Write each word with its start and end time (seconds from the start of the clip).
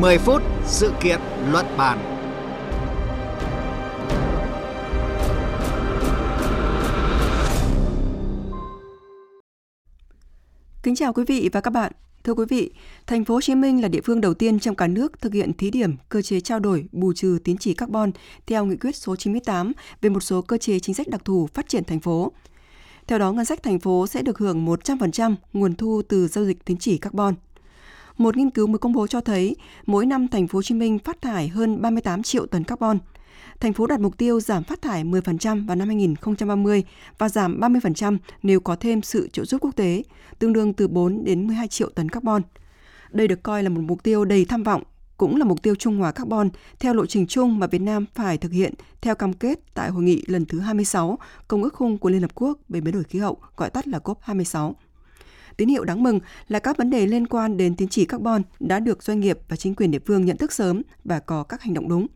10 0.00 0.18
phút 0.18 0.42
sự 0.64 0.92
kiện 1.02 1.20
luận 1.50 1.66
bàn. 1.78 1.98
Kính 10.82 10.96
chào 10.96 11.12
quý 11.12 11.24
vị 11.26 11.50
và 11.52 11.60
các 11.60 11.70
bạn. 11.70 11.92
Thưa 12.24 12.34
quý 12.34 12.44
vị, 12.48 12.70
thành 13.06 13.24
phố 13.24 13.34
Hồ 13.34 13.40
Chí 13.40 13.54
Minh 13.54 13.82
là 13.82 13.88
địa 13.88 14.00
phương 14.04 14.20
đầu 14.20 14.34
tiên 14.34 14.60
trong 14.60 14.74
cả 14.74 14.86
nước 14.86 15.20
thực 15.20 15.34
hiện 15.34 15.52
thí 15.52 15.70
điểm 15.70 15.96
cơ 16.08 16.22
chế 16.22 16.40
trao 16.40 16.60
đổi 16.60 16.84
bù 16.92 17.12
trừ 17.12 17.38
tín 17.44 17.56
chỉ 17.58 17.74
carbon 17.74 18.10
theo 18.46 18.64
nghị 18.64 18.76
quyết 18.76 18.96
số 18.96 19.16
98 19.16 19.72
về 20.00 20.10
một 20.10 20.20
số 20.20 20.42
cơ 20.42 20.58
chế 20.58 20.78
chính 20.78 20.94
sách 20.94 21.08
đặc 21.08 21.24
thù 21.24 21.48
phát 21.54 21.68
triển 21.68 21.84
thành 21.84 22.00
phố. 22.00 22.32
Theo 23.06 23.18
đó, 23.18 23.32
ngân 23.32 23.44
sách 23.44 23.62
thành 23.62 23.78
phố 23.78 24.06
sẽ 24.06 24.22
được 24.22 24.38
hưởng 24.38 24.66
100% 24.66 25.34
nguồn 25.52 25.74
thu 25.74 26.02
từ 26.08 26.28
giao 26.28 26.44
dịch 26.44 26.64
tín 26.64 26.76
chỉ 26.76 26.98
carbon. 26.98 27.34
Một 28.18 28.36
nghiên 28.36 28.50
cứu 28.50 28.66
mới 28.66 28.78
công 28.78 28.92
bố 28.92 29.06
cho 29.06 29.20
thấy, 29.20 29.56
mỗi 29.86 30.06
năm 30.06 30.28
thành 30.28 30.48
phố 30.48 30.56
Hồ 30.56 30.62
Chí 30.62 30.74
Minh 30.74 30.98
phát 30.98 31.22
thải 31.22 31.48
hơn 31.48 31.82
38 31.82 32.22
triệu 32.22 32.46
tấn 32.46 32.64
carbon. 32.64 32.98
Thành 33.60 33.72
phố 33.72 33.86
đặt 33.86 34.00
mục 34.00 34.18
tiêu 34.18 34.40
giảm 34.40 34.64
phát 34.64 34.82
thải 34.82 35.04
10% 35.04 35.66
vào 35.66 35.76
năm 35.76 35.88
2030 35.88 36.84
và 37.18 37.28
giảm 37.28 37.60
30% 37.60 38.18
nếu 38.42 38.60
có 38.60 38.76
thêm 38.76 39.02
sự 39.02 39.28
trợ 39.32 39.44
giúp 39.44 39.60
quốc 39.60 39.76
tế, 39.76 40.02
tương 40.38 40.52
đương 40.52 40.72
từ 40.72 40.88
4 40.88 41.24
đến 41.24 41.46
12 41.46 41.68
triệu 41.68 41.88
tấn 41.88 42.08
carbon. 42.08 42.42
Đây 43.10 43.28
được 43.28 43.42
coi 43.42 43.62
là 43.62 43.68
một 43.68 43.80
mục 43.80 44.02
tiêu 44.02 44.24
đầy 44.24 44.44
tham 44.44 44.62
vọng, 44.62 44.82
cũng 45.16 45.36
là 45.36 45.44
mục 45.44 45.62
tiêu 45.62 45.74
trung 45.74 45.98
hòa 45.98 46.12
carbon 46.12 46.48
theo 46.78 46.94
lộ 46.94 47.06
trình 47.06 47.26
chung 47.26 47.58
mà 47.58 47.66
Việt 47.66 47.80
Nam 47.80 48.06
phải 48.14 48.38
thực 48.38 48.52
hiện 48.52 48.74
theo 49.00 49.14
cam 49.14 49.32
kết 49.32 49.74
tại 49.74 49.90
hội 49.90 50.02
nghị 50.02 50.22
lần 50.26 50.46
thứ 50.46 50.60
26 50.60 51.18
Công 51.48 51.62
ước 51.62 51.74
khung 51.74 51.98
của 51.98 52.08
Liên 52.08 52.22
Hợp 52.22 52.34
Quốc 52.34 52.58
về 52.68 52.80
biến 52.80 52.94
đổi 52.94 53.04
khí 53.04 53.18
hậu, 53.18 53.36
gọi 53.56 53.70
tắt 53.70 53.88
là 53.88 53.98
COP26. 53.98 54.72
Tín 55.56 55.68
hiệu 55.68 55.84
đáng 55.84 56.02
mừng 56.02 56.20
là 56.48 56.58
các 56.58 56.76
vấn 56.76 56.90
đề 56.90 57.06
liên 57.06 57.26
quan 57.26 57.56
đến 57.56 57.76
tín 57.76 57.88
chỉ 57.88 58.04
carbon 58.04 58.42
đã 58.60 58.80
được 58.80 59.02
doanh 59.02 59.20
nghiệp 59.20 59.38
và 59.48 59.56
chính 59.56 59.74
quyền 59.74 59.90
địa 59.90 59.98
phương 60.06 60.24
nhận 60.24 60.36
thức 60.36 60.52
sớm 60.52 60.82
và 61.04 61.18
có 61.18 61.42
các 61.42 61.62
hành 61.62 61.74
động 61.74 61.88
đúng. 61.88 62.06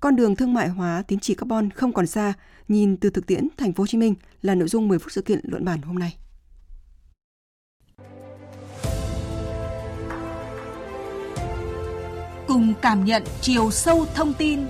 Con 0.00 0.16
đường 0.16 0.36
thương 0.36 0.54
mại 0.54 0.68
hóa 0.68 1.02
tín 1.08 1.18
chỉ 1.18 1.34
carbon 1.34 1.70
không 1.70 1.92
còn 1.92 2.06
xa, 2.06 2.32
nhìn 2.68 2.96
từ 2.96 3.10
thực 3.10 3.26
tiễn 3.26 3.48
thành 3.56 3.72
phố 3.72 3.82
Hồ 3.82 3.86
Chí 3.86 3.98
Minh 3.98 4.14
là 4.42 4.54
nội 4.54 4.68
dung 4.68 4.88
10 4.88 4.98
phút 4.98 5.12
sự 5.12 5.22
kiện 5.22 5.40
luận 5.42 5.64
bàn 5.64 5.82
hôm 5.82 5.98
nay. 5.98 6.16
Cùng 12.48 12.74
cảm 12.82 13.04
nhận 13.04 13.22
chiều 13.40 13.70
sâu 13.70 14.06
thông 14.14 14.34
tin 14.34 14.60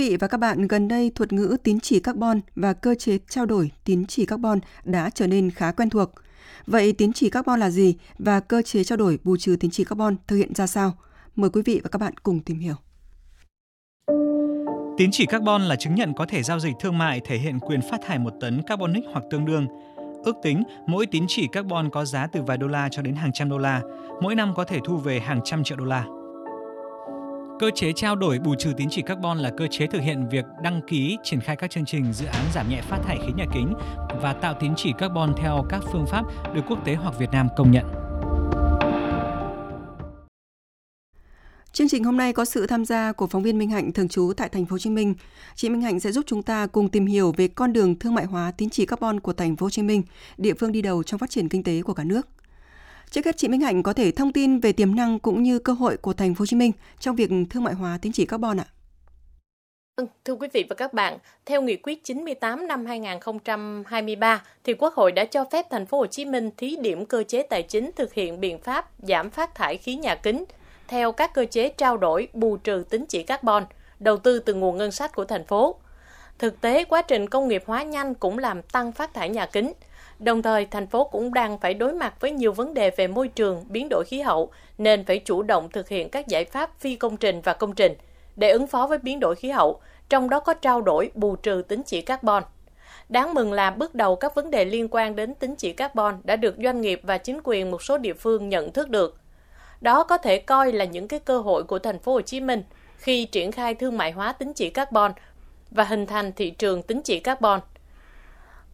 vị 0.00 0.16
và 0.16 0.28
các 0.28 0.38
bạn, 0.38 0.68
gần 0.68 0.88
đây 0.88 1.12
thuật 1.14 1.32
ngữ 1.32 1.56
tín 1.62 1.80
chỉ 1.80 2.00
carbon 2.00 2.40
và 2.56 2.72
cơ 2.72 2.94
chế 2.94 3.18
trao 3.28 3.46
đổi 3.46 3.70
tín 3.84 4.06
chỉ 4.06 4.26
carbon 4.26 4.58
đã 4.84 5.10
trở 5.10 5.26
nên 5.26 5.50
khá 5.50 5.72
quen 5.72 5.90
thuộc. 5.90 6.10
Vậy 6.66 6.92
tín 6.92 7.12
chỉ 7.12 7.30
carbon 7.30 7.60
là 7.60 7.70
gì 7.70 7.94
và 8.18 8.40
cơ 8.40 8.62
chế 8.62 8.84
trao 8.84 8.96
đổi 8.96 9.18
bù 9.24 9.36
trừ 9.36 9.56
tín 9.60 9.70
chỉ 9.70 9.84
carbon 9.84 10.16
thực 10.26 10.36
hiện 10.36 10.54
ra 10.54 10.66
sao? 10.66 10.92
Mời 11.36 11.50
quý 11.50 11.62
vị 11.64 11.80
và 11.84 11.88
các 11.88 11.98
bạn 11.98 12.14
cùng 12.22 12.40
tìm 12.40 12.58
hiểu. 12.58 12.74
Tín 14.98 15.10
chỉ 15.12 15.26
carbon 15.26 15.62
là 15.62 15.76
chứng 15.76 15.94
nhận 15.94 16.14
có 16.14 16.26
thể 16.26 16.42
giao 16.42 16.60
dịch 16.60 16.74
thương 16.80 16.98
mại 16.98 17.20
thể 17.24 17.38
hiện 17.38 17.58
quyền 17.60 17.80
phát 17.90 18.00
thải 18.06 18.18
một 18.18 18.32
tấn 18.40 18.62
carbonic 18.66 19.04
hoặc 19.12 19.24
tương 19.30 19.44
đương. 19.44 19.66
Ước 20.24 20.36
tính 20.42 20.62
mỗi 20.86 21.06
tín 21.06 21.24
chỉ 21.28 21.46
carbon 21.52 21.90
có 21.90 22.04
giá 22.04 22.26
từ 22.26 22.42
vài 22.42 22.58
đô 22.58 22.66
la 22.66 22.88
cho 22.90 23.02
đến 23.02 23.14
hàng 23.14 23.30
trăm 23.34 23.48
đô 23.48 23.58
la, 23.58 23.82
mỗi 24.22 24.34
năm 24.34 24.52
có 24.56 24.64
thể 24.64 24.78
thu 24.84 24.96
về 24.96 25.20
hàng 25.20 25.40
trăm 25.44 25.64
triệu 25.64 25.76
đô 25.76 25.84
la. 25.84 26.06
Cơ 27.60 27.70
chế 27.74 27.92
trao 27.92 28.16
đổi 28.16 28.38
bù 28.38 28.54
trừ 28.54 28.72
tín 28.76 28.88
chỉ 28.90 29.02
carbon 29.02 29.38
là 29.38 29.50
cơ 29.56 29.66
chế 29.70 29.86
thực 29.86 30.02
hiện 30.02 30.28
việc 30.28 30.44
đăng 30.62 30.80
ký, 30.88 31.16
triển 31.22 31.40
khai 31.40 31.56
các 31.56 31.70
chương 31.70 31.84
trình 31.84 32.12
dự 32.12 32.26
án 32.26 32.44
giảm 32.54 32.68
nhẹ 32.68 32.82
phát 32.82 32.98
thải 33.04 33.18
khí 33.18 33.32
nhà 33.36 33.44
kính 33.54 33.74
và 34.22 34.32
tạo 34.32 34.54
tín 34.60 34.72
chỉ 34.76 34.92
carbon 34.98 35.34
theo 35.36 35.66
các 35.68 35.80
phương 35.92 36.06
pháp 36.06 36.24
được 36.54 36.60
quốc 36.68 36.84
tế 36.84 36.94
hoặc 36.94 37.14
Việt 37.18 37.30
Nam 37.32 37.48
công 37.56 37.70
nhận. 37.70 37.84
Chương 41.72 41.88
trình 41.88 42.04
hôm 42.04 42.16
nay 42.16 42.32
có 42.32 42.44
sự 42.44 42.66
tham 42.66 42.84
gia 42.84 43.12
của 43.12 43.26
phóng 43.26 43.42
viên 43.42 43.58
Minh 43.58 43.70
Hạnh 43.70 43.92
thường 43.92 44.08
trú 44.08 44.32
tại 44.36 44.48
thành 44.48 44.66
phố 44.66 44.74
Hồ 44.74 44.78
Chí 44.78 44.90
Minh. 44.90 45.14
Chị 45.54 45.68
Minh 45.68 45.82
Hạnh 45.82 46.00
sẽ 46.00 46.12
giúp 46.12 46.24
chúng 46.28 46.42
ta 46.42 46.66
cùng 46.66 46.88
tìm 46.88 47.06
hiểu 47.06 47.32
về 47.36 47.48
con 47.48 47.72
đường 47.72 47.98
thương 47.98 48.14
mại 48.14 48.24
hóa 48.24 48.52
tín 48.56 48.70
chỉ 48.70 48.86
carbon 48.86 49.20
của 49.20 49.32
thành 49.32 49.56
phố 49.56 49.66
Hồ 49.66 49.70
Chí 49.70 49.82
Minh, 49.82 50.02
địa 50.38 50.54
phương 50.54 50.72
đi 50.72 50.82
đầu 50.82 51.02
trong 51.02 51.18
phát 51.18 51.30
triển 51.30 51.48
kinh 51.48 51.62
tế 51.62 51.82
của 51.82 51.94
cả 51.94 52.04
nước. 52.04 52.28
Trước 53.10 53.24
hết 53.24 53.36
chị 53.36 53.48
Minh 53.48 53.60
Hạnh 53.60 53.82
có 53.82 53.92
thể 53.92 54.10
thông 54.10 54.32
tin 54.32 54.60
về 54.60 54.72
tiềm 54.72 54.94
năng 54.94 55.18
cũng 55.18 55.42
như 55.42 55.58
cơ 55.58 55.72
hội 55.72 55.96
của 55.96 56.12
thành 56.12 56.34
phố 56.34 56.42
Hồ 56.42 56.46
Chí 56.46 56.56
Minh 56.56 56.72
trong 57.00 57.16
việc 57.16 57.30
thương 57.50 57.64
mại 57.64 57.74
hóa 57.74 57.98
tín 58.02 58.12
chỉ 58.12 58.26
carbon 58.26 58.60
ạ. 58.60 58.64
Vâng, 59.96 60.08
thưa 60.24 60.34
quý 60.34 60.48
vị 60.52 60.64
và 60.68 60.74
các 60.74 60.94
bạn, 60.94 61.18
theo 61.46 61.62
nghị 61.62 61.76
quyết 61.76 62.04
98 62.04 62.68
năm 62.68 62.86
2023 62.86 64.42
thì 64.64 64.74
Quốc 64.74 64.94
hội 64.94 65.12
đã 65.12 65.24
cho 65.24 65.44
phép 65.44 65.66
thành 65.70 65.86
phố 65.86 65.98
Hồ 65.98 66.06
Chí 66.06 66.24
Minh 66.24 66.50
thí 66.56 66.76
điểm 66.76 67.06
cơ 67.06 67.22
chế 67.22 67.42
tài 67.42 67.62
chính 67.62 67.90
thực 67.96 68.14
hiện 68.14 68.40
biện 68.40 68.58
pháp 68.58 68.90
giảm 68.98 69.30
phát 69.30 69.54
thải 69.54 69.76
khí 69.76 69.96
nhà 69.96 70.14
kính 70.14 70.44
theo 70.88 71.12
các 71.12 71.34
cơ 71.34 71.44
chế 71.44 71.68
trao 71.68 71.96
đổi 71.96 72.28
bù 72.32 72.56
trừ 72.56 72.84
tín 72.90 73.04
chỉ 73.08 73.22
carbon, 73.22 73.64
đầu 73.98 74.16
tư 74.16 74.38
từ 74.38 74.54
nguồn 74.54 74.76
ngân 74.76 74.90
sách 74.90 75.14
của 75.14 75.24
thành 75.24 75.44
phố. 75.44 75.76
Thực 76.40 76.60
tế, 76.60 76.84
quá 76.84 77.02
trình 77.02 77.28
công 77.28 77.48
nghiệp 77.48 77.62
hóa 77.66 77.82
nhanh 77.82 78.14
cũng 78.14 78.38
làm 78.38 78.62
tăng 78.62 78.92
phát 78.92 79.14
thải 79.14 79.28
nhà 79.28 79.46
kính. 79.46 79.72
Đồng 80.18 80.42
thời, 80.42 80.66
thành 80.66 80.86
phố 80.86 81.04
cũng 81.04 81.34
đang 81.34 81.58
phải 81.58 81.74
đối 81.74 81.92
mặt 81.92 82.20
với 82.20 82.30
nhiều 82.30 82.52
vấn 82.52 82.74
đề 82.74 82.90
về 82.90 83.06
môi 83.06 83.28
trường, 83.28 83.64
biến 83.68 83.88
đổi 83.90 84.04
khí 84.04 84.20
hậu, 84.20 84.50
nên 84.78 85.04
phải 85.04 85.18
chủ 85.18 85.42
động 85.42 85.68
thực 85.68 85.88
hiện 85.88 86.08
các 86.08 86.28
giải 86.28 86.44
pháp 86.44 86.80
phi 86.80 86.96
công 86.96 87.16
trình 87.16 87.40
và 87.40 87.52
công 87.52 87.74
trình 87.74 87.94
để 88.36 88.50
ứng 88.50 88.66
phó 88.66 88.86
với 88.86 88.98
biến 88.98 89.20
đổi 89.20 89.34
khí 89.34 89.50
hậu, 89.50 89.80
trong 90.08 90.30
đó 90.30 90.40
có 90.40 90.54
trao 90.54 90.80
đổi 90.80 91.10
bù 91.14 91.36
trừ 91.36 91.62
tính 91.68 91.82
chỉ 91.82 92.00
carbon. 92.00 92.42
Đáng 93.08 93.34
mừng 93.34 93.52
là 93.52 93.70
bước 93.70 93.94
đầu 93.94 94.16
các 94.16 94.34
vấn 94.34 94.50
đề 94.50 94.64
liên 94.64 94.88
quan 94.90 95.16
đến 95.16 95.34
tính 95.34 95.54
chỉ 95.56 95.72
carbon 95.72 96.20
đã 96.24 96.36
được 96.36 96.54
doanh 96.64 96.80
nghiệp 96.80 97.00
và 97.02 97.18
chính 97.18 97.40
quyền 97.44 97.70
một 97.70 97.82
số 97.82 97.98
địa 97.98 98.14
phương 98.14 98.48
nhận 98.48 98.72
thức 98.72 98.88
được. 98.88 99.16
Đó 99.80 100.04
có 100.04 100.18
thể 100.18 100.38
coi 100.38 100.72
là 100.72 100.84
những 100.84 101.08
cái 101.08 101.20
cơ 101.20 101.38
hội 101.38 101.62
của 101.62 101.78
thành 101.78 101.98
phố 101.98 102.12
Hồ 102.12 102.20
Chí 102.20 102.40
Minh 102.40 102.62
khi 102.96 103.24
triển 103.24 103.52
khai 103.52 103.74
thương 103.74 103.98
mại 103.98 104.12
hóa 104.12 104.32
tính 104.32 104.52
chỉ 104.52 104.70
carbon 104.70 105.12
và 105.70 105.84
hình 105.84 106.06
thành 106.06 106.32
thị 106.32 106.50
trường 106.50 106.82
tính 106.82 107.00
chỉ 107.04 107.20
carbon. 107.20 107.60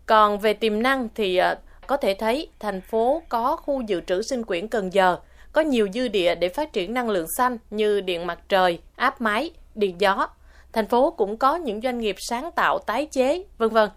Còn 0.06 0.38
về 0.38 0.54
tiềm 0.54 0.82
năng 0.82 1.08
thì 1.14 1.36
ờ, 1.36 1.54
có 1.86 1.96
thể 1.96 2.14
thấy 2.14 2.48
thành 2.58 2.80
phố 2.80 3.22
có 3.28 3.56
khu 3.56 3.80
dự 3.80 4.00
trữ 4.00 4.22
sinh 4.22 4.44
quyển 4.44 4.68
Cần 4.68 4.92
Giờ, 4.92 5.16
có 5.52 5.60
nhiều 5.60 5.88
dư 5.94 6.08
địa 6.08 6.34
để 6.34 6.48
phát 6.48 6.72
triển 6.72 6.94
năng 6.94 7.10
lượng 7.10 7.26
xanh 7.36 7.58
như 7.70 8.00
điện 8.00 8.26
mặt 8.26 8.38
trời, 8.48 8.78
áp 8.96 9.20
máy, 9.20 9.50
điện 9.74 9.94
gió. 9.98 10.28
Thành 10.72 10.86
phố 10.86 11.10
cũng 11.10 11.36
có 11.36 11.56
những 11.56 11.80
doanh 11.80 11.98
nghiệp 11.98 12.16
sáng 12.18 12.50
tạo 12.52 12.78
tái 12.78 13.06
chế, 13.06 13.44
vân 13.58 13.68
vân. 13.68 13.90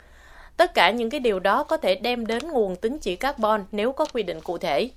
Tất 0.57 0.73
cả 0.73 0.91
những 0.91 1.09
cái 1.09 1.19
điều 1.19 1.39
đó 1.39 1.63
có 1.63 1.77
thể 1.77 1.95
đem 1.95 2.25
đến 2.25 2.47
nguồn 2.47 2.75
tính 2.75 2.97
chỉ 2.99 3.15
carbon 3.15 3.65
nếu 3.71 3.91
có 3.91 4.05
quy 4.13 4.23
định 4.23 4.41
cụ 4.41 4.57
thể. 4.57 4.89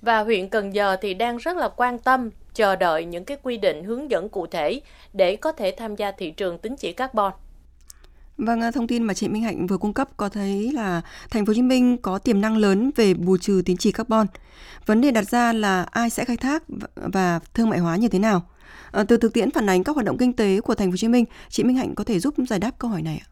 Và 0.00 0.20
huyện 0.20 0.48
Cần 0.48 0.74
Giờ 0.74 0.96
thì 0.96 1.14
đang 1.14 1.36
rất 1.36 1.56
là 1.56 1.68
quan 1.68 1.98
tâm, 1.98 2.30
chờ 2.54 2.76
đợi 2.76 3.04
những 3.04 3.24
cái 3.24 3.36
quy 3.42 3.56
định 3.56 3.84
hướng 3.84 4.10
dẫn 4.10 4.28
cụ 4.28 4.46
thể 4.46 4.80
để 5.12 5.36
có 5.36 5.52
thể 5.52 5.74
tham 5.78 5.96
gia 5.96 6.12
thị 6.12 6.30
trường 6.30 6.58
tín 6.58 6.76
chỉ 6.76 6.92
carbon. 6.92 7.32
Vâng, 8.38 8.60
à, 8.60 8.70
thông 8.70 8.86
tin 8.86 9.02
mà 9.02 9.14
chị 9.14 9.28
Minh 9.28 9.42
Hạnh 9.42 9.66
vừa 9.66 9.78
cung 9.78 9.92
cấp 9.92 10.08
có 10.16 10.28
thấy 10.28 10.72
là 10.72 11.02
thành 11.30 11.46
phố 11.46 11.50
Hồ 11.50 11.54
Chí 11.54 11.62
Minh 11.62 11.96
có 12.02 12.18
tiềm 12.18 12.40
năng 12.40 12.56
lớn 12.56 12.90
về 12.96 13.14
bù 13.14 13.36
trừ 13.36 13.62
tín 13.64 13.76
chỉ 13.76 13.92
carbon. 13.92 14.26
Vấn 14.86 15.00
đề 15.00 15.10
đặt 15.10 15.28
ra 15.28 15.52
là 15.52 15.82
ai 15.82 16.10
sẽ 16.10 16.24
khai 16.24 16.36
thác 16.36 16.62
và 16.94 17.40
thương 17.54 17.70
mại 17.70 17.78
hóa 17.78 17.96
như 17.96 18.08
thế 18.08 18.18
nào? 18.18 18.42
À, 18.92 19.04
từ 19.08 19.16
thực 19.16 19.32
tiễn 19.32 19.50
phản 19.50 19.66
ánh 19.66 19.84
các 19.84 19.96
hoạt 19.96 20.06
động 20.06 20.18
kinh 20.18 20.32
tế 20.32 20.60
của 20.60 20.74
thành 20.74 20.88
phố 20.88 20.92
Hồ 20.92 20.96
Chí 20.96 21.08
Minh, 21.08 21.24
chị 21.48 21.64
Minh 21.64 21.76
Hạnh 21.76 21.94
có 21.94 22.04
thể 22.04 22.18
giúp 22.18 22.34
giải 22.48 22.58
đáp 22.58 22.70
câu 22.78 22.90
hỏi 22.90 23.02
này 23.02 23.22
ạ? 23.26 23.28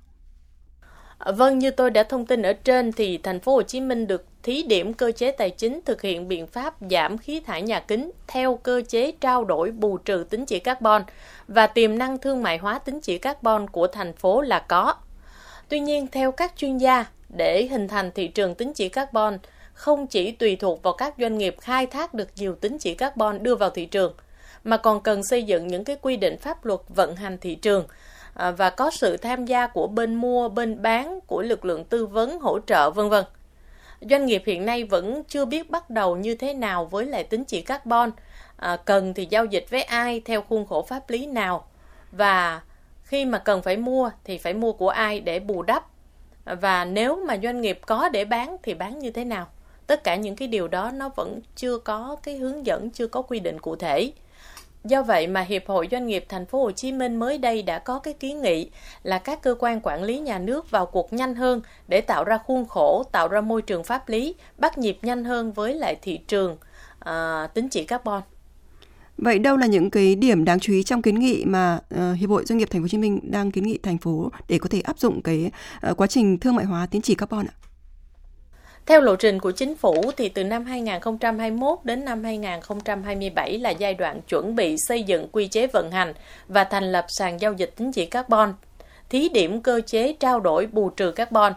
Vâng, 1.27 1.59
như 1.59 1.71
tôi 1.71 1.91
đã 1.91 2.03
thông 2.03 2.27
tin 2.27 2.43
ở 2.43 2.53
trên 2.53 2.93
thì 2.93 3.19
thành 3.19 3.41
phố 3.41 3.55
Hồ 3.55 3.63
Chí 3.63 3.81
Minh 3.81 4.07
được 4.07 4.25
thí 4.43 4.63
điểm 4.63 4.95
cơ 4.95 5.13
chế 5.13 5.31
tài 5.31 5.51
chính 5.51 5.81
thực 5.85 6.03
hiện 6.03 6.29
biện 6.29 6.47
pháp 6.47 6.75
giảm 6.91 7.19
khí 7.19 7.41
thải 7.41 7.63
nhà 7.63 7.81
kính 7.81 8.11
theo 8.27 8.59
cơ 8.63 8.83
chế 8.89 9.13
trao 9.21 9.45
đổi 9.45 9.71
bù 9.71 9.99
trừ 9.99 10.25
tính 10.31 10.47
chỉ 10.47 10.59
carbon 10.59 11.03
và 11.49 11.67
tiềm 11.67 11.99
năng 11.99 12.19
thương 12.19 12.43
mại 12.43 12.59
hóa 12.59 12.79
tính 12.79 13.01
chỉ 13.01 13.19
carbon 13.19 13.71
của 13.71 13.87
thành 13.87 14.13
phố 14.13 14.41
là 14.41 14.59
có. 14.59 14.95
Tuy 15.69 15.81
nhiên, 15.81 16.07
theo 16.13 16.33
các 16.33 16.53
chuyên 16.57 16.79
gia, 16.79 17.05
để 17.29 17.69
hình 17.71 17.89
thành 17.89 18.11
thị 18.15 18.29
trường 18.29 18.55
tính 18.55 18.73
chỉ 18.73 18.89
carbon 18.89 19.39
không 19.73 20.07
chỉ 20.07 20.31
tùy 20.31 20.57
thuộc 20.57 20.83
vào 20.83 20.93
các 20.93 21.15
doanh 21.19 21.39
nghiệp 21.39 21.57
khai 21.61 21.87
thác 21.87 22.15
được 22.15 22.29
nhiều 22.37 22.55
tính 22.55 22.79
chỉ 22.79 22.95
carbon 22.95 23.43
đưa 23.43 23.55
vào 23.55 23.71
thị 23.71 23.87
trường, 23.87 24.15
mà 24.65 24.77
còn 24.77 25.01
cần 25.01 25.25
xây 25.25 25.43
dựng 25.43 25.67
những 25.67 25.85
cái 25.85 25.97
quy 26.03 26.17
định 26.17 26.39
pháp 26.39 26.65
luật 26.65 26.81
vận 26.89 27.17
hành 27.17 27.39
thị 27.39 27.55
trường 27.55 27.85
À, 28.35 28.51
và 28.51 28.71
có 28.71 28.91
sự 28.91 29.17
tham 29.17 29.45
gia 29.45 29.67
của 29.67 29.87
bên 29.87 30.15
mua, 30.15 30.49
bên 30.49 30.83
bán, 30.83 31.21
của 31.27 31.43
lực 31.43 31.65
lượng 31.65 31.85
tư 31.85 32.07
vấn, 32.07 32.41
hỗ 32.41 32.59
trợ 32.61 32.91
vân 32.91 33.09
vân. 33.09 33.25
Doanh 34.01 34.27
nghiệp 34.27 34.43
hiện 34.47 34.67
nay 34.67 34.85
vẫn 34.85 35.23
chưa 35.29 35.45
biết 35.45 35.71
bắt 35.71 35.91
đầu 35.91 36.17
như 36.17 36.35
thế 36.35 36.55
nào 36.55 36.85
với 36.85 37.07
lại 37.07 37.25
tính 37.25 37.45
chỉ 37.45 37.63
carbon. 37.63 38.11
À, 38.57 38.77
cần 38.77 39.15
thì 39.15 39.27
giao 39.31 39.45
dịch 39.45 39.67
với 39.71 39.83
ai 39.83 40.23
theo 40.25 40.43
khuôn 40.43 40.67
khổ 40.67 40.83
pháp 40.83 41.11
lý 41.11 41.27
nào. 41.27 41.67
Và 42.13 42.61
khi 43.03 43.25
mà 43.25 43.39
cần 43.39 43.63
phải 43.63 43.77
mua 43.77 44.11
thì 44.25 44.39
phải 44.39 44.55
mua 44.55 44.73
của 44.73 44.89
ai 44.89 45.21
để 45.21 45.41
bù 45.41 45.63
đắp. 45.63 45.87
Và 46.45 46.85
nếu 46.85 47.17
mà 47.17 47.37
doanh 47.43 47.61
nghiệp 47.61 47.81
có 47.87 48.09
để 48.09 48.25
bán 48.25 48.57
thì 48.63 48.75
bán 48.75 48.99
như 48.99 49.11
thế 49.11 49.25
nào? 49.25 49.47
Tất 49.87 50.05
cả 50.05 50.17
những 50.17 50.37
cái 50.37 50.49
điều 50.49 50.69
đó 50.69 50.91
nó 50.91 51.09
vẫn 51.09 51.41
chưa 51.57 51.79
có 51.79 52.17
cái 52.23 52.37
hướng 52.37 52.67
dẫn 52.67 52.91
chưa 52.91 53.07
có 53.07 53.23
quy 53.23 53.41
định 53.41 53.59
cụ 53.59 53.77
thể. 53.77 54.13
Do 54.85 55.03
vậy 55.03 55.27
mà 55.27 55.41
Hiệp 55.41 55.67
hội 55.67 55.89
Doanh 55.91 56.07
nghiệp 56.07 56.25
Thành 56.29 56.47
phố 56.47 56.63
Hồ 56.63 56.71
Chí 56.71 56.93
Minh 56.93 57.17
mới 57.17 57.39
đây 57.39 57.63
đã 57.63 57.79
có 57.79 57.99
cái 57.99 58.15
kiến 58.15 58.43
nghị 58.43 58.71
là 59.03 59.19
các 59.19 59.43
cơ 59.43 59.55
quan 59.59 59.81
quản 59.83 60.03
lý 60.03 60.19
nhà 60.19 60.39
nước 60.39 60.71
vào 60.71 60.87
cuộc 60.87 61.13
nhanh 61.13 61.35
hơn 61.35 61.61
để 61.89 62.01
tạo 62.01 62.25
ra 62.25 62.39
khuôn 62.39 62.67
khổ, 62.69 63.05
tạo 63.13 63.29
ra 63.29 63.41
môi 63.41 63.63
trường 63.63 63.85
pháp 63.85 64.09
lý, 64.09 64.35
bắt 64.59 64.79
nhịp 64.79 64.99
nhanh 65.03 65.25
hơn 65.25 65.53
với 65.53 65.75
lại 65.75 65.97
thị 66.03 66.17
trường 66.17 66.57
à, 66.99 67.47
tính 67.55 67.69
chỉ 67.69 67.85
carbon. 67.85 68.23
Vậy 69.19 69.39
đâu 69.39 69.57
là 69.57 69.67
những 69.67 69.91
cái 69.91 70.15
điểm 70.15 70.45
đáng 70.45 70.61
chú 70.61 70.73
ý 70.73 70.83
trong 70.83 71.03
kiến 71.03 71.19
nghị 71.19 71.45
mà 71.45 71.79
uh, 71.95 72.19
Hiệp 72.19 72.31
hội 72.31 72.45
Doanh 72.47 72.59
nghiệp 72.59 72.69
Thành 72.71 72.81
phố 72.81 72.85
Hồ 72.85 72.89
Chí 72.89 72.99
Minh 72.99 73.21
đang 73.23 73.51
kiến 73.51 73.65
nghị 73.65 73.79
thành 73.83 73.99
phố 73.99 74.31
để 74.49 74.59
có 74.59 74.69
thể 74.69 74.81
áp 74.81 74.99
dụng 74.99 75.23
cái 75.23 75.51
uh, 75.91 75.97
quá 75.97 76.07
trình 76.07 76.39
thương 76.39 76.55
mại 76.55 76.65
hóa 76.65 76.87
tín 76.87 77.03
chỉ 77.03 77.15
carbon 77.15 77.47
ạ? 77.47 77.55
Theo 78.87 79.01
lộ 79.01 79.17
trình 79.17 79.39
của 79.39 79.51
chính 79.51 79.77
phủ 79.77 80.11
thì 80.17 80.29
từ 80.29 80.45
năm 80.45 80.65
2021 80.65 81.79
đến 81.85 82.05
năm 82.05 82.25
2027 82.25 83.59
là 83.59 83.71
giai 83.71 83.95
đoạn 83.95 84.21
chuẩn 84.23 84.57
bị 84.57 84.77
xây 84.79 85.03
dựng 85.03 85.29
quy 85.33 85.47
chế 85.47 85.67
vận 85.67 85.91
hành 85.91 86.15
và 86.49 86.65
thành 86.65 86.93
lập 86.93 87.05
sàn 87.09 87.41
giao 87.41 87.53
dịch 87.53 87.73
tín 87.77 87.93
chỉ 87.93 88.07
carbon, 88.07 88.55
thí 89.11 89.29
điểm 89.29 89.63
cơ 89.63 89.81
chế 89.87 90.13
trao 90.13 90.41
đổi 90.41 90.67
bù 90.67 90.91
trừ 90.91 91.13
carbon. 91.13 91.53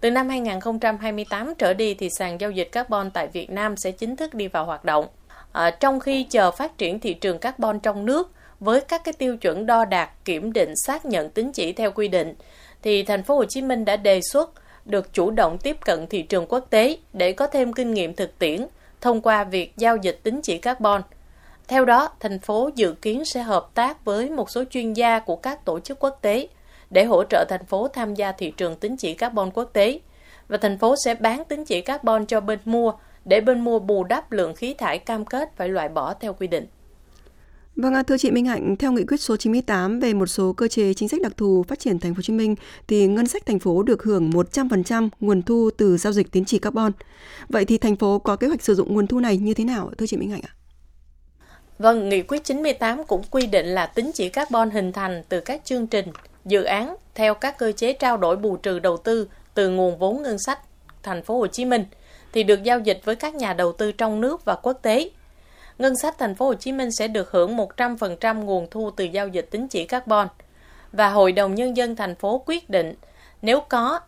Từ 0.00 0.10
năm 0.10 0.28
2028 0.28 1.54
trở 1.58 1.74
đi 1.74 1.94
thì 1.94 2.08
sàn 2.18 2.40
giao 2.40 2.50
dịch 2.50 2.72
carbon 2.72 3.10
tại 3.10 3.26
Việt 3.26 3.50
Nam 3.50 3.76
sẽ 3.76 3.90
chính 3.90 4.16
thức 4.16 4.34
đi 4.34 4.48
vào 4.48 4.64
hoạt 4.64 4.84
động. 4.84 5.06
À, 5.52 5.70
trong 5.70 6.00
khi 6.00 6.22
chờ 6.22 6.50
phát 6.50 6.78
triển 6.78 7.00
thị 7.00 7.14
trường 7.14 7.38
carbon 7.38 7.80
trong 7.80 8.06
nước 8.06 8.32
với 8.60 8.80
các 8.80 9.04
cái 9.04 9.12
tiêu 9.12 9.36
chuẩn 9.36 9.66
đo 9.66 9.84
đạt, 9.84 10.10
kiểm 10.24 10.52
định, 10.52 10.72
xác 10.86 11.04
nhận 11.04 11.30
tín 11.30 11.52
chỉ 11.52 11.72
theo 11.72 11.90
quy 11.90 12.08
định 12.08 12.34
thì 12.82 13.02
thành 13.02 13.22
phố 13.22 13.36
Hồ 13.36 13.44
Chí 13.44 13.62
Minh 13.62 13.84
đã 13.84 13.96
đề 13.96 14.20
xuất 14.32 14.52
được 14.88 15.12
chủ 15.12 15.30
động 15.30 15.58
tiếp 15.58 15.76
cận 15.84 16.06
thị 16.06 16.22
trường 16.22 16.46
quốc 16.48 16.66
tế 16.70 16.98
để 17.12 17.32
có 17.32 17.46
thêm 17.46 17.72
kinh 17.72 17.94
nghiệm 17.94 18.14
thực 18.14 18.38
tiễn 18.38 18.66
thông 19.00 19.20
qua 19.20 19.44
việc 19.44 19.72
giao 19.76 19.96
dịch 19.96 20.20
tính 20.22 20.40
chỉ 20.42 20.58
carbon. 20.58 21.02
Theo 21.68 21.84
đó, 21.84 22.10
thành 22.20 22.38
phố 22.38 22.70
dự 22.74 22.92
kiến 22.92 23.24
sẽ 23.24 23.42
hợp 23.42 23.70
tác 23.74 24.04
với 24.04 24.30
một 24.30 24.50
số 24.50 24.64
chuyên 24.70 24.92
gia 24.92 25.18
của 25.18 25.36
các 25.36 25.64
tổ 25.64 25.80
chức 25.80 25.98
quốc 25.98 26.18
tế 26.22 26.48
để 26.90 27.04
hỗ 27.04 27.24
trợ 27.24 27.44
thành 27.48 27.64
phố 27.64 27.88
tham 27.88 28.14
gia 28.14 28.32
thị 28.32 28.52
trường 28.56 28.76
tính 28.76 28.96
chỉ 28.96 29.14
carbon 29.14 29.50
quốc 29.50 29.70
tế 29.72 30.00
và 30.48 30.56
thành 30.56 30.78
phố 30.78 30.94
sẽ 31.04 31.14
bán 31.14 31.44
tính 31.44 31.64
chỉ 31.64 31.80
carbon 31.80 32.26
cho 32.26 32.40
bên 32.40 32.58
mua 32.64 32.92
để 33.24 33.40
bên 33.40 33.60
mua 33.60 33.78
bù 33.78 34.04
đắp 34.04 34.32
lượng 34.32 34.54
khí 34.54 34.74
thải 34.74 34.98
cam 34.98 35.24
kết 35.24 35.56
phải 35.56 35.68
loại 35.68 35.88
bỏ 35.88 36.14
theo 36.14 36.32
quy 36.32 36.46
định. 36.46 36.66
Vâng, 37.78 38.04
thưa 38.06 38.18
chị 38.18 38.30
Minh 38.30 38.46
Hạnh, 38.46 38.76
theo 38.76 38.92
nghị 38.92 39.04
quyết 39.04 39.20
số 39.20 39.36
98 39.36 40.00
về 40.00 40.14
một 40.14 40.26
số 40.26 40.52
cơ 40.52 40.68
chế 40.68 40.94
chính 40.94 41.08
sách 41.08 41.22
đặc 41.22 41.32
thù 41.36 41.64
phát 41.68 41.78
triển 41.78 41.98
thành 41.98 42.14
phố 42.14 42.18
Hồ 42.18 42.22
Chí 42.22 42.32
Minh 42.32 42.54
thì 42.88 43.06
ngân 43.06 43.26
sách 43.26 43.46
thành 43.46 43.58
phố 43.58 43.82
được 43.82 44.02
hưởng 44.02 44.30
100% 44.30 45.08
nguồn 45.20 45.42
thu 45.42 45.70
từ 45.76 45.96
giao 45.96 46.12
dịch 46.12 46.32
tín 46.32 46.44
chỉ 46.44 46.58
carbon. 46.58 46.92
Vậy 47.48 47.64
thì 47.64 47.78
thành 47.78 47.96
phố 47.96 48.18
có 48.18 48.36
kế 48.36 48.46
hoạch 48.46 48.62
sử 48.62 48.74
dụng 48.74 48.94
nguồn 48.94 49.06
thu 49.06 49.20
này 49.20 49.36
như 49.36 49.54
thế 49.54 49.64
nào 49.64 49.90
thưa 49.98 50.06
chị 50.06 50.16
Minh 50.16 50.30
Hạnh 50.30 50.40
ạ? 50.42 50.52
Vâng, 51.78 52.08
nghị 52.08 52.22
quyết 52.22 52.44
98 52.44 53.04
cũng 53.04 53.22
quy 53.30 53.46
định 53.46 53.66
là 53.66 53.86
tín 53.86 54.10
chỉ 54.14 54.28
carbon 54.28 54.70
hình 54.70 54.92
thành 54.92 55.22
từ 55.28 55.40
các 55.40 55.60
chương 55.64 55.86
trình, 55.86 56.06
dự 56.44 56.62
án 56.62 56.96
theo 57.14 57.34
các 57.34 57.58
cơ 57.58 57.72
chế 57.72 57.92
trao 57.92 58.16
đổi 58.16 58.36
bù 58.36 58.56
trừ 58.56 58.78
đầu 58.78 58.96
tư 58.96 59.28
từ 59.54 59.70
nguồn 59.70 59.98
vốn 59.98 60.22
ngân 60.22 60.38
sách 60.38 60.58
thành 61.02 61.22
phố 61.22 61.38
Hồ 61.38 61.46
Chí 61.46 61.64
Minh 61.64 61.84
thì 62.32 62.42
được 62.42 62.62
giao 62.62 62.80
dịch 62.80 63.00
với 63.04 63.16
các 63.16 63.34
nhà 63.34 63.52
đầu 63.52 63.72
tư 63.72 63.92
trong 63.92 64.20
nước 64.20 64.44
và 64.44 64.54
quốc 64.54 64.78
tế 64.82 65.10
ngân 65.78 65.96
sách 65.96 66.18
thành 66.18 66.34
phố 66.34 66.46
Hồ 66.46 66.54
Chí 66.54 66.72
Minh 66.72 66.90
sẽ 66.92 67.08
được 67.08 67.30
hưởng 67.30 67.56
100% 67.56 68.44
nguồn 68.44 68.66
thu 68.70 68.90
từ 68.90 69.04
giao 69.04 69.28
dịch 69.28 69.48
tín 69.50 69.68
chỉ 69.68 69.84
carbon 69.84 70.28
và 70.92 71.08
Hội 71.08 71.32
đồng 71.32 71.54
nhân 71.54 71.76
dân 71.76 71.96
thành 71.96 72.14
phố 72.14 72.42
quyết 72.46 72.70
định 72.70 72.94
nếu 73.42 73.60
có 73.60 74.00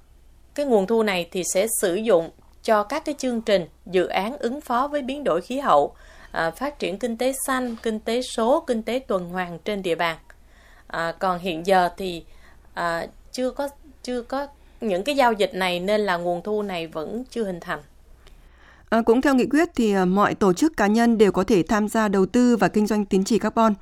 cái 0.55 0.67
nguồn 0.67 0.87
thu 0.87 1.03
này 1.03 1.29
thì 1.31 1.43
sẽ 1.55 1.67
sử 1.81 1.95
dụng 1.95 2.31
cho 2.63 2.83
các 2.83 3.05
cái 3.05 3.15
chương 3.19 3.41
trình 3.41 3.67
dự 3.87 4.07
án 4.07 4.39
ứng 4.39 4.61
phó 4.61 4.89
với 4.89 5.03
biến 5.03 5.25
đổi 5.25 5.41
khí 5.41 5.59
hậu, 5.59 5.95
à, 6.33 6.51
phát 6.51 6.79
triển 6.79 6.99
kinh 6.99 7.17
tế 7.17 7.33
xanh, 7.47 7.77
kinh 7.83 8.01
tế 8.01 8.23
số, 8.23 8.65
kinh 8.67 8.83
tế 8.83 8.99
tuần 9.07 9.29
hoàn 9.29 9.59
trên 9.59 9.83
địa 9.83 9.95
bàn. 9.95 10.17
À, 10.87 11.13
còn 11.19 11.39
hiện 11.39 11.67
giờ 11.67 11.89
thì 11.97 12.25
à, 12.75 13.07
chưa 13.33 13.51
có 13.51 13.69
chưa 14.03 14.23
có 14.23 14.47
những 14.81 15.05
cái 15.05 15.17
giao 15.17 15.33
dịch 15.33 15.55
này 15.55 15.81
nên 15.81 16.01
là 16.01 16.17
nguồn 16.17 16.43
thu 16.43 16.63
này 16.63 16.87
vẫn 16.87 17.25
chưa 17.31 17.45
hình 17.45 17.61
thành. 17.61 17.83
À, 18.91 19.03
cũng 19.03 19.21
theo 19.21 19.35
nghị 19.35 19.47
quyết 19.47 19.69
thì 19.75 19.93
à, 19.93 20.05
mọi 20.05 20.35
tổ 20.35 20.53
chức 20.53 20.77
cá 20.77 20.87
nhân 20.87 21.19
đều 21.19 21.33
có 21.33 21.45
thể 21.45 21.63
tham 21.63 21.89
gia 21.89 22.09
đầu 22.09 22.27
tư 22.27 22.57
và 22.57 22.69
kinh 22.69 22.87
doanh 22.87 23.05
tín 23.05 23.25
chỉ 23.25 23.39
carbon. 23.39 23.75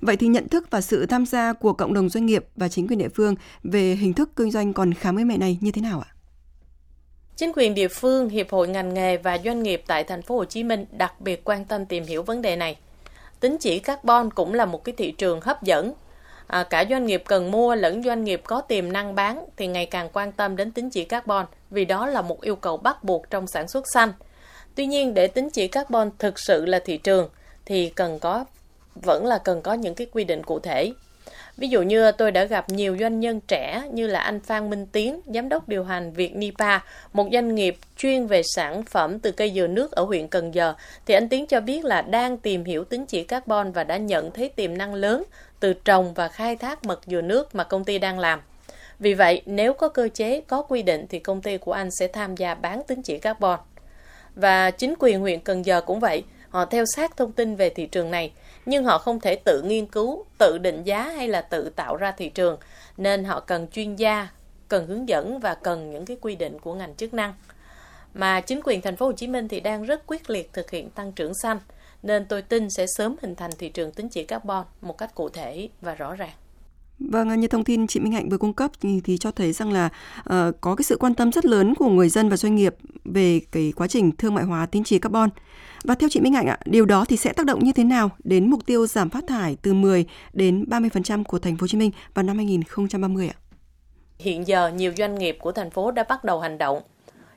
Vậy 0.00 0.16
thì 0.16 0.26
nhận 0.26 0.48
thức 0.48 0.70
và 0.70 0.80
sự 0.80 1.06
tham 1.06 1.26
gia 1.26 1.52
của 1.52 1.72
cộng 1.72 1.94
đồng 1.94 2.08
doanh 2.08 2.26
nghiệp 2.26 2.46
và 2.56 2.68
chính 2.68 2.88
quyền 2.88 2.98
địa 2.98 3.08
phương 3.08 3.34
về 3.62 3.94
hình 3.94 4.12
thức 4.12 4.30
kinh 4.36 4.50
doanh 4.50 4.72
còn 4.72 4.94
khá 4.94 5.12
mới 5.12 5.24
mẻ 5.24 5.36
này 5.36 5.58
như 5.60 5.70
thế 5.70 5.82
nào 5.82 6.02
ạ? 6.08 6.10
Chính 7.36 7.52
quyền 7.54 7.74
địa 7.74 7.88
phương, 7.88 8.28
hiệp 8.28 8.50
hội 8.50 8.68
ngành 8.68 8.94
nghề 8.94 9.16
và 9.16 9.38
doanh 9.44 9.62
nghiệp 9.62 9.82
tại 9.86 10.04
thành 10.04 10.22
phố 10.22 10.36
Hồ 10.36 10.44
Chí 10.44 10.62
Minh 10.62 10.86
đặc 10.92 11.20
biệt 11.20 11.44
quan 11.44 11.64
tâm 11.64 11.86
tìm 11.86 12.04
hiểu 12.04 12.22
vấn 12.22 12.42
đề 12.42 12.56
này. 12.56 12.76
Tín 13.40 13.56
chỉ 13.60 13.78
carbon 13.78 14.30
cũng 14.30 14.54
là 14.54 14.64
một 14.64 14.84
cái 14.84 14.94
thị 14.98 15.12
trường 15.12 15.40
hấp 15.40 15.62
dẫn. 15.62 15.92
À, 16.46 16.62
cả 16.70 16.84
doanh 16.90 17.06
nghiệp 17.06 17.22
cần 17.26 17.50
mua 17.50 17.74
lẫn 17.74 18.02
doanh 18.02 18.24
nghiệp 18.24 18.40
có 18.44 18.60
tiềm 18.60 18.92
năng 18.92 19.14
bán 19.14 19.44
thì 19.56 19.66
ngày 19.66 19.86
càng 19.86 20.08
quan 20.12 20.32
tâm 20.32 20.56
đến 20.56 20.72
tín 20.72 20.90
chỉ 20.90 21.04
carbon 21.04 21.46
vì 21.70 21.84
đó 21.84 22.06
là 22.06 22.22
một 22.22 22.40
yêu 22.40 22.56
cầu 22.56 22.76
bắt 22.76 23.04
buộc 23.04 23.30
trong 23.30 23.46
sản 23.46 23.68
xuất 23.68 23.84
xanh. 23.88 24.12
Tuy 24.74 24.86
nhiên 24.86 25.14
để 25.14 25.26
tính 25.26 25.50
chỉ 25.50 25.68
carbon 25.68 26.10
thực 26.18 26.38
sự 26.38 26.66
là 26.66 26.78
thị 26.78 26.96
trường 26.96 27.28
thì 27.66 27.88
cần 27.88 28.18
có 28.18 28.44
vẫn 28.94 29.26
là 29.26 29.38
cần 29.38 29.62
có 29.62 29.72
những 29.72 29.94
cái 29.94 30.06
quy 30.12 30.24
định 30.24 30.42
cụ 30.42 30.58
thể. 30.58 30.92
Ví 31.56 31.68
dụ 31.68 31.82
như 31.82 32.12
tôi 32.12 32.30
đã 32.30 32.44
gặp 32.44 32.68
nhiều 32.68 32.96
doanh 33.00 33.20
nhân 33.20 33.40
trẻ 33.40 33.82
như 33.92 34.06
là 34.06 34.20
anh 34.20 34.40
Phan 34.40 34.70
Minh 34.70 34.86
Tiến, 34.92 35.20
giám 35.26 35.48
đốc 35.48 35.68
điều 35.68 35.84
hành 35.84 36.12
Việt 36.12 36.36
Nipa, 36.36 36.78
một 37.12 37.28
doanh 37.32 37.54
nghiệp 37.54 37.76
chuyên 37.96 38.26
về 38.26 38.42
sản 38.54 38.82
phẩm 38.82 39.18
từ 39.18 39.32
cây 39.32 39.52
dừa 39.54 39.66
nước 39.66 39.92
ở 39.92 40.02
huyện 40.04 40.28
Cần 40.28 40.54
Giờ, 40.54 40.74
thì 41.06 41.14
anh 41.14 41.28
Tiến 41.28 41.46
cho 41.46 41.60
biết 41.60 41.84
là 41.84 42.02
đang 42.02 42.36
tìm 42.36 42.64
hiểu 42.64 42.84
tính 42.84 43.06
chỉ 43.06 43.24
carbon 43.24 43.72
và 43.72 43.84
đã 43.84 43.96
nhận 43.96 44.30
thấy 44.30 44.48
tiềm 44.48 44.78
năng 44.78 44.94
lớn 44.94 45.22
từ 45.60 45.72
trồng 45.72 46.14
và 46.14 46.28
khai 46.28 46.56
thác 46.56 46.84
mật 46.84 47.00
dừa 47.06 47.20
nước 47.20 47.54
mà 47.54 47.64
công 47.64 47.84
ty 47.84 47.98
đang 47.98 48.18
làm. 48.18 48.40
Vì 48.98 49.14
vậy, 49.14 49.42
nếu 49.46 49.74
có 49.74 49.88
cơ 49.88 50.08
chế, 50.14 50.40
có 50.40 50.62
quy 50.62 50.82
định 50.82 51.06
thì 51.08 51.18
công 51.18 51.42
ty 51.42 51.58
của 51.58 51.72
anh 51.72 51.88
sẽ 51.90 52.08
tham 52.08 52.36
gia 52.36 52.54
bán 52.54 52.82
tính 52.82 53.02
chỉ 53.02 53.18
carbon. 53.18 53.58
Và 54.34 54.70
chính 54.70 54.94
quyền 54.98 55.20
huyện 55.20 55.40
Cần 55.40 55.64
Giờ 55.64 55.80
cũng 55.80 56.00
vậy, 56.00 56.24
họ 56.48 56.64
theo 56.64 56.84
sát 56.96 57.16
thông 57.16 57.32
tin 57.32 57.56
về 57.56 57.70
thị 57.70 57.86
trường 57.86 58.10
này, 58.10 58.32
nhưng 58.66 58.84
họ 58.84 58.98
không 58.98 59.20
thể 59.20 59.36
tự 59.36 59.62
nghiên 59.62 59.86
cứu, 59.86 60.24
tự 60.38 60.58
định 60.58 60.82
giá 60.84 61.02
hay 61.02 61.28
là 61.28 61.42
tự 61.42 61.70
tạo 61.76 61.96
ra 61.96 62.12
thị 62.12 62.28
trường, 62.28 62.56
nên 62.96 63.24
họ 63.24 63.40
cần 63.40 63.68
chuyên 63.68 63.96
gia, 63.96 64.28
cần 64.68 64.86
hướng 64.86 65.08
dẫn 65.08 65.38
và 65.38 65.54
cần 65.54 65.90
những 65.90 66.04
cái 66.06 66.16
quy 66.20 66.36
định 66.36 66.58
của 66.58 66.74
ngành 66.74 66.94
chức 66.94 67.14
năng. 67.14 67.34
Mà 68.14 68.40
chính 68.40 68.60
quyền 68.64 68.80
thành 68.80 68.96
phố 68.96 69.06
Hồ 69.06 69.12
Chí 69.12 69.26
Minh 69.26 69.48
thì 69.48 69.60
đang 69.60 69.82
rất 69.82 70.02
quyết 70.06 70.30
liệt 70.30 70.52
thực 70.52 70.70
hiện 70.70 70.90
tăng 70.90 71.12
trưởng 71.12 71.34
xanh, 71.34 71.58
nên 72.02 72.26
tôi 72.26 72.42
tin 72.42 72.70
sẽ 72.70 72.86
sớm 72.86 73.16
hình 73.22 73.34
thành 73.34 73.50
thị 73.58 73.68
trường 73.68 73.92
tính 73.92 74.08
chỉ 74.08 74.24
carbon 74.24 74.64
một 74.80 74.98
cách 74.98 75.14
cụ 75.14 75.28
thể 75.28 75.68
và 75.80 75.94
rõ 75.94 76.14
ràng. 76.14 76.32
Vâng, 76.98 77.40
như 77.40 77.48
thông 77.48 77.64
tin 77.64 77.86
chị 77.86 78.00
Minh 78.00 78.12
Hạnh 78.12 78.28
vừa 78.28 78.38
cung 78.38 78.52
cấp 78.52 78.70
thì, 78.80 79.00
thì 79.04 79.18
cho 79.18 79.30
thấy 79.30 79.52
rằng 79.52 79.72
là 79.72 79.88
uh, 80.18 80.60
có 80.60 80.74
cái 80.74 80.84
sự 80.84 80.96
quan 80.96 81.14
tâm 81.14 81.32
rất 81.32 81.44
lớn 81.44 81.74
của 81.74 81.88
người 81.88 82.08
dân 82.08 82.28
và 82.28 82.36
doanh 82.36 82.54
nghiệp 82.54 82.74
về 83.04 83.40
cái 83.52 83.72
quá 83.76 83.88
trình 83.88 84.12
thương 84.16 84.34
mại 84.34 84.44
hóa 84.44 84.66
tín 84.66 84.84
chỉ 84.84 84.98
carbon. 84.98 85.30
Và 85.84 85.94
theo 85.94 86.08
chị 86.08 86.20
Minh 86.20 86.34
Hạnh 86.34 86.46
ạ, 86.46 86.58
điều 86.64 86.84
đó 86.84 87.04
thì 87.08 87.16
sẽ 87.16 87.32
tác 87.32 87.46
động 87.46 87.64
như 87.64 87.72
thế 87.72 87.84
nào 87.84 88.10
đến 88.24 88.50
mục 88.50 88.66
tiêu 88.66 88.86
giảm 88.86 89.10
phát 89.10 89.24
thải 89.26 89.56
từ 89.62 89.74
10 89.74 90.04
đến 90.32 90.64
30% 90.68 91.24
của 91.24 91.38
thành 91.38 91.56
phố 91.56 91.62
Hồ 91.62 91.68
Chí 91.68 91.78
Minh 91.78 91.90
vào 92.14 92.22
năm 92.22 92.36
2030 92.36 93.28
ạ? 93.28 93.36
Hiện 94.18 94.46
giờ 94.46 94.68
nhiều 94.68 94.92
doanh 94.96 95.14
nghiệp 95.14 95.38
của 95.40 95.52
thành 95.52 95.70
phố 95.70 95.90
đã 95.90 96.04
bắt 96.08 96.24
đầu 96.24 96.40
hành 96.40 96.58
động. 96.58 96.82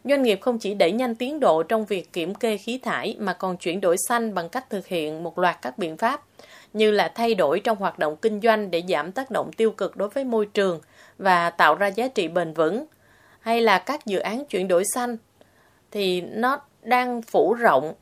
Doanh 0.10 0.24
nghiệp 0.24 0.40
không 0.42 0.60
chỉ 0.60 0.74
đẩy 0.74 0.92
nhanh 0.92 1.16
tiến 1.16 1.40
độ 1.40 1.64
trong 1.64 1.86
việc 1.86 2.14
kiểm 2.14 2.36
kê 2.36 2.58
khí 2.58 2.80
thải 2.84 3.16
mà 3.20 3.34
còn 3.34 3.58
chuyển 3.58 3.82
đổi 3.82 3.96
xanh 4.08 4.34
bằng 4.34 4.50
cách 4.50 4.70
thực 4.70 4.88
hiện 4.88 5.24
một 5.24 5.40
loạt 5.40 5.58
các 5.62 5.78
biện 5.78 5.98
pháp 5.98 6.24
như 6.74 6.92
là 6.92 7.12
thay 7.16 7.36
đổi 7.36 7.60
trong 7.60 7.78
hoạt 7.78 8.00
động 8.00 8.16
kinh 8.16 8.42
doanh 8.42 8.72
để 8.72 8.84
giảm 8.90 9.12
tác 9.12 9.32
động 9.32 9.52
tiêu 9.54 9.72
cực 9.72 9.96
đối 9.96 10.10
với 10.10 10.24
môi 10.24 10.46
trường 10.46 10.82
và 11.18 11.50
tạo 11.50 11.76
ra 11.76 11.88
giá 11.88 12.08
trị 12.08 12.28
bền 12.28 12.54
vững 12.54 12.86
hay 13.40 13.62
là 13.62 13.80
các 13.80 14.06
dự 14.06 14.20
án 14.20 14.46
chuyển 14.46 14.68
đổi 14.68 14.84
xanh. 14.94 15.18
Thì 15.92 16.22
nó 16.22 16.60
đang 16.84 17.22
phủ 17.22 17.54
rộng 17.54 17.94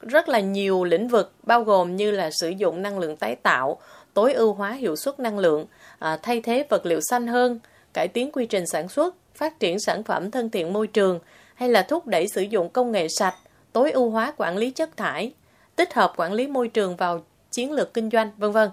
rất 0.00 0.28
là 0.28 0.40
nhiều 0.40 0.84
lĩnh 0.84 1.08
vực 1.08 1.32
bao 1.42 1.64
gồm 1.64 1.96
như 1.96 2.10
là 2.10 2.30
sử 2.40 2.48
dụng 2.48 2.82
năng 2.82 2.98
lượng 2.98 3.16
tái 3.16 3.36
tạo, 3.36 3.80
tối 4.14 4.32
ưu 4.32 4.52
hóa 4.52 4.72
hiệu 4.72 4.96
suất 4.96 5.20
năng 5.20 5.38
lượng, 5.38 5.66
à, 5.98 6.18
thay 6.22 6.40
thế 6.40 6.66
vật 6.68 6.86
liệu 6.86 7.00
xanh 7.10 7.26
hơn, 7.26 7.60
cải 7.92 8.08
tiến 8.08 8.32
quy 8.32 8.46
trình 8.46 8.66
sản 8.66 8.88
xuất, 8.88 9.14
phát 9.34 9.60
triển 9.60 9.80
sản 9.80 10.02
phẩm 10.02 10.30
thân 10.30 10.50
thiện 10.50 10.72
môi 10.72 10.86
trường 10.86 11.20
hay 11.60 11.68
là 11.68 11.82
thúc 11.82 12.06
đẩy 12.06 12.28
sử 12.28 12.42
dụng 12.42 12.68
công 12.68 12.92
nghệ 12.92 13.08
sạch, 13.08 13.34
tối 13.72 13.90
ưu 13.90 14.10
hóa 14.10 14.32
quản 14.36 14.56
lý 14.56 14.70
chất 14.70 14.96
thải, 14.96 15.32
tích 15.76 15.94
hợp 15.94 16.12
quản 16.16 16.32
lý 16.32 16.46
môi 16.46 16.68
trường 16.68 16.96
vào 16.96 17.24
chiến 17.50 17.72
lược 17.72 17.94
kinh 17.94 18.10
doanh, 18.10 18.30
vân 18.36 18.52
vân. 18.52 18.70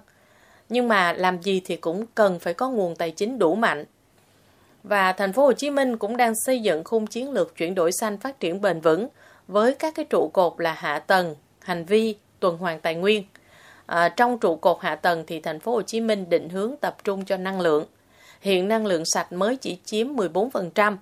Nhưng 0.69 0.87
mà 0.87 1.13
làm 1.13 1.41
gì 1.41 1.61
thì 1.65 1.75
cũng 1.75 2.05
cần 2.15 2.39
phải 2.39 2.53
có 2.53 2.69
nguồn 2.69 2.95
tài 2.95 3.11
chính 3.11 3.39
đủ 3.39 3.55
mạnh. 3.55 3.85
Và 4.83 5.13
thành 5.13 5.33
phố 5.33 5.45
Hồ 5.45 5.53
Chí 5.53 5.69
Minh 5.69 5.97
cũng 5.97 6.17
đang 6.17 6.33
xây 6.45 6.61
dựng 6.61 6.83
khung 6.83 7.07
chiến 7.07 7.31
lược 7.31 7.55
chuyển 7.55 7.75
đổi 7.75 7.91
xanh 7.91 8.17
phát 8.17 8.39
triển 8.39 8.61
bền 8.61 8.81
vững 8.81 9.07
với 9.47 9.75
các 9.75 9.95
cái 9.95 10.05
trụ 10.05 10.29
cột 10.33 10.53
là 10.57 10.73
hạ 10.73 10.99
tầng, 10.99 11.35
hành 11.59 11.85
vi, 11.85 12.15
tuần 12.39 12.57
hoàn 12.57 12.79
tài 12.79 12.95
nguyên. 12.95 13.23
À, 13.85 14.09
trong 14.09 14.39
trụ 14.39 14.55
cột 14.55 14.77
hạ 14.81 14.95
tầng 14.95 15.23
thì 15.27 15.39
thành 15.39 15.59
phố 15.59 15.71
Hồ 15.71 15.81
Chí 15.81 16.01
Minh 16.01 16.29
định 16.29 16.49
hướng 16.49 16.75
tập 16.81 16.97
trung 17.03 17.25
cho 17.25 17.37
năng 17.37 17.61
lượng. 17.61 17.85
Hiện 18.41 18.67
năng 18.67 18.85
lượng 18.85 19.03
sạch 19.05 19.31
mới 19.31 19.55
chỉ 19.55 19.77
chiếm 19.85 20.15
14% 20.15 20.95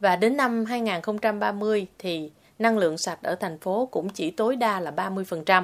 và 0.00 0.16
đến 0.16 0.36
năm 0.36 0.64
2030 0.64 1.86
thì 1.98 2.30
năng 2.58 2.78
lượng 2.78 2.98
sạch 2.98 3.18
ở 3.22 3.34
thành 3.34 3.58
phố 3.58 3.88
cũng 3.90 4.08
chỉ 4.08 4.30
tối 4.30 4.56
đa 4.56 4.80
là 4.80 4.90
30%. 4.90 5.62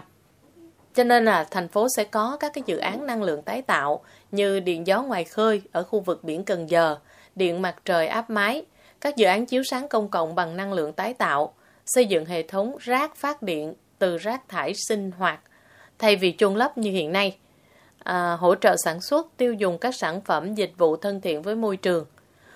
Cho 0.94 1.04
nên 1.04 1.24
là 1.24 1.44
thành 1.44 1.68
phố 1.68 1.86
sẽ 1.96 2.04
có 2.04 2.36
các 2.40 2.52
cái 2.54 2.64
dự 2.66 2.76
án 2.76 3.06
năng 3.06 3.22
lượng 3.22 3.42
tái 3.42 3.62
tạo 3.62 4.04
như 4.30 4.60
điện 4.60 4.86
gió 4.86 5.02
ngoài 5.02 5.24
khơi 5.24 5.62
ở 5.72 5.82
khu 5.82 6.00
vực 6.00 6.24
biển 6.24 6.44
Cần 6.44 6.70
Giờ, 6.70 6.96
điện 7.34 7.62
mặt 7.62 7.76
trời 7.84 8.06
áp 8.06 8.30
mái, 8.30 8.64
các 9.00 9.16
dự 9.16 9.26
án 9.26 9.46
chiếu 9.46 9.62
sáng 9.70 9.88
công 9.88 10.08
cộng 10.08 10.34
bằng 10.34 10.56
năng 10.56 10.72
lượng 10.72 10.92
tái 10.92 11.14
tạo, 11.14 11.54
xây 11.86 12.06
dựng 12.06 12.24
hệ 12.24 12.42
thống 12.42 12.76
rác 12.80 13.16
phát 13.16 13.42
điện 13.42 13.74
từ 13.98 14.18
rác 14.18 14.48
thải 14.48 14.72
sinh 14.88 15.10
hoạt 15.10 15.40
thay 15.98 16.16
vì 16.16 16.34
chôn 16.38 16.54
lấp 16.54 16.78
như 16.78 16.90
hiện 16.90 17.12
nay, 17.12 17.36
à, 17.98 18.36
hỗ 18.40 18.54
trợ 18.54 18.76
sản 18.84 19.00
xuất, 19.00 19.36
tiêu 19.36 19.54
dùng 19.54 19.78
các 19.78 19.94
sản 19.94 20.20
phẩm 20.20 20.54
dịch 20.54 20.72
vụ 20.78 20.96
thân 20.96 21.20
thiện 21.20 21.42
với 21.42 21.54
môi 21.54 21.76
trường, 21.76 22.06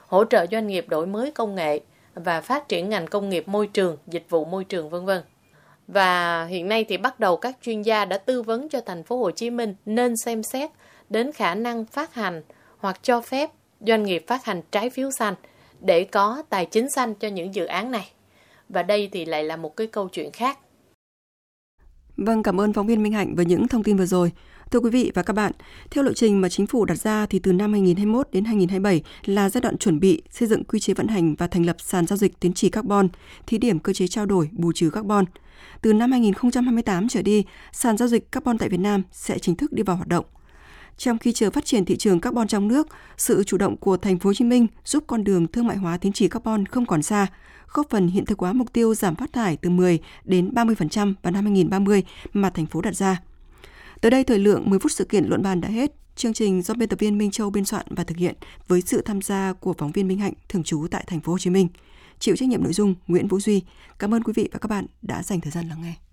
hỗ 0.09 0.25
trợ 0.25 0.47
doanh 0.50 0.67
nghiệp 0.67 0.88
đổi 0.88 1.07
mới 1.07 1.31
công 1.31 1.55
nghệ 1.55 1.81
và 2.15 2.41
phát 2.41 2.69
triển 2.69 2.88
ngành 2.88 3.07
công 3.07 3.29
nghiệp 3.29 3.49
môi 3.49 3.67
trường, 3.67 3.97
dịch 4.07 4.27
vụ 4.29 4.45
môi 4.45 4.65
trường 4.65 4.91
vân 4.91 5.05
vân. 5.05 5.23
Và 5.88 6.45
hiện 6.45 6.69
nay 6.69 6.85
thì 6.88 6.97
bắt 6.97 7.21
đầu 7.21 7.37
các 7.37 7.57
chuyên 7.62 7.83
gia 7.83 8.05
đã 8.05 8.19
tư 8.19 8.43
vấn 8.43 8.69
cho 8.69 8.81
thành 8.81 9.03
phố 9.03 9.19
Hồ 9.19 9.31
Chí 9.31 9.50
Minh 9.50 9.75
nên 9.87 10.17
xem 10.17 10.43
xét 10.43 10.71
đến 11.11 11.33
khả 11.33 11.55
năng 11.55 11.85
phát 11.85 12.15
hành 12.15 12.43
hoặc 12.79 13.00
cho 13.03 13.21
phép 13.21 13.50
doanh 13.81 14.03
nghiệp 14.03 14.25
phát 14.27 14.45
hành 14.45 14.62
trái 14.71 14.91
phiếu 14.91 15.11
xanh 15.19 15.35
để 15.81 16.05
có 16.05 16.43
tài 16.49 16.67
chính 16.67 16.91
xanh 16.91 17.15
cho 17.15 17.29
những 17.29 17.55
dự 17.55 17.65
án 17.65 17.91
này. 17.91 18.11
Và 18.69 18.83
đây 18.83 19.09
thì 19.12 19.25
lại 19.25 19.45
là 19.45 19.57
một 19.57 19.77
cái 19.77 19.87
câu 19.87 20.09
chuyện 20.09 20.31
khác. 20.33 20.59
Vâng, 22.18 22.42
cảm 22.42 22.60
ơn 22.60 22.72
phóng 22.72 22.87
viên 22.87 23.02
Minh 23.02 23.12
Hạnh 23.12 23.34
với 23.34 23.44
những 23.44 23.68
thông 23.68 23.82
tin 23.82 23.96
vừa 23.96 24.06
rồi. 24.06 24.32
Thưa 24.70 24.80
quý 24.80 24.90
vị 24.90 25.12
và 25.14 25.22
các 25.22 25.32
bạn, 25.32 25.52
theo 25.90 26.04
lộ 26.04 26.12
trình 26.12 26.40
mà 26.40 26.48
chính 26.48 26.66
phủ 26.66 26.84
đặt 26.84 26.94
ra 26.94 27.26
thì 27.26 27.38
từ 27.38 27.52
năm 27.52 27.72
2021 27.72 28.28
đến 28.32 28.44
2027 28.44 29.02
là 29.25 29.50
giai 29.50 29.60
đoạn 29.60 29.78
chuẩn 29.78 30.00
bị 30.00 30.22
xây 30.30 30.48
dựng 30.48 30.64
quy 30.64 30.80
chế 30.80 30.94
vận 30.94 31.08
hành 31.08 31.34
và 31.34 31.46
thành 31.46 31.66
lập 31.66 31.76
sàn 31.78 32.06
giao 32.06 32.16
dịch 32.16 32.40
tín 32.40 32.52
chỉ 32.52 32.68
carbon, 32.68 33.08
thí 33.46 33.58
điểm 33.58 33.78
cơ 33.78 33.92
chế 33.92 34.06
trao 34.06 34.26
đổi 34.26 34.48
bù 34.52 34.72
trừ 34.72 34.90
carbon. 34.90 35.25
Từ 35.82 35.92
năm 35.92 36.10
2028 36.10 37.08
trở 37.08 37.22
đi, 37.22 37.44
sàn 37.72 37.96
giao 37.96 38.08
dịch 38.08 38.32
carbon 38.32 38.58
tại 38.58 38.68
Việt 38.68 38.80
Nam 38.80 39.02
sẽ 39.12 39.38
chính 39.38 39.56
thức 39.56 39.72
đi 39.72 39.82
vào 39.82 39.96
hoạt 39.96 40.08
động. 40.08 40.25
Trong 40.99 41.19
khi 41.19 41.33
chờ 41.33 41.50
phát 41.50 41.64
triển 41.64 41.85
thị 41.85 41.97
trường 41.97 42.21
carbon 42.21 42.49
trong 42.49 42.69
nước, 42.69 42.88
sự 43.17 43.45
chủ 43.45 43.57
động 43.57 43.76
của 43.76 43.97
thành 43.97 44.19
phố 44.19 44.28
Hồ 44.28 44.35
Chí 44.35 44.45
Minh 44.45 44.67
giúp 44.85 45.05
con 45.07 45.25
đường 45.25 45.47
thương 45.47 45.67
mại 45.67 45.76
hóa 45.76 45.99
tín 45.99 46.12
chỉ 46.12 46.28
carbon 46.28 46.67
không 46.67 46.87
còn 46.87 47.02
xa, 47.02 47.26
góp 47.73 47.90
phần 47.90 48.09
hiện 48.09 48.25
thực 48.25 48.38
hóa 48.38 48.52
mục 48.52 48.73
tiêu 48.73 48.95
giảm 48.95 49.17
phát 49.17 49.33
thải 49.33 49.57
từ 49.57 49.71
10 49.71 49.99
đến 50.25 50.50
30% 50.55 51.14
vào 51.23 51.33
năm 51.33 51.45
2030 51.45 52.02
mà 52.33 52.50
thành 52.50 52.67
phố 52.67 52.81
đặt 52.81 52.97
ra. 52.97 53.23
Tới 54.00 54.11
đây 54.11 54.25
thời 54.25 54.38
lượng 54.38 54.71
10 54.71 54.78
phút 54.78 54.93
sự 54.93 55.05
kiện 55.05 55.25
luận 55.25 55.43
bàn 55.43 55.61
đã 55.61 55.69
hết. 55.69 55.93
Chương 56.17 56.33
trình 56.33 56.62
do 56.62 56.75
biên 56.75 56.88
tập 56.88 56.99
viên 56.99 57.19
Minh 57.19 57.31
Châu 57.31 57.50
biên 57.50 57.64
soạn 57.64 57.87
và 57.90 58.05
thực 58.05 58.17
hiện 58.17 58.35
với 58.69 58.81
sự 58.81 59.02
tham 59.02 59.23
gia 59.23 59.52
của 59.52 59.75
phóng 59.78 59.93
viên 59.93 60.09
Minh 60.09 60.19
Hạnh 60.19 60.33
thường 60.49 60.62
trú 60.62 60.87
tại 60.90 61.05
thành 61.07 61.21
phố 61.21 61.33
Hồ 61.33 61.38
Chí 61.38 61.50
Minh. 61.50 61.69
Chịu 62.19 62.37
trách 62.37 62.49
nhiệm 62.49 62.62
nội 62.62 62.73
dung 62.73 62.95
Nguyễn 63.07 63.28
Vũ 63.28 63.40
Duy. 63.40 63.62
Cảm 63.99 64.14
ơn 64.14 64.23
quý 64.23 64.33
vị 64.37 64.49
và 64.52 64.59
các 64.59 64.69
bạn 64.69 64.87
đã 65.02 65.23
dành 65.23 65.40
thời 65.40 65.52
gian 65.52 65.69
lắng 65.69 65.83
nghe. 65.83 66.08